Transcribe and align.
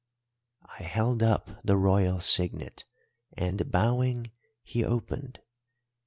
"I 0.67 0.81
held 0.81 1.21
up 1.21 1.61
the 1.63 1.77
Royal 1.77 2.19
signet, 2.21 2.85
and, 3.37 3.69
bowing, 3.71 4.31
he 4.63 4.83
opened. 4.83 5.41